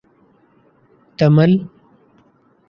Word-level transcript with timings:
Tamil 1.17 1.51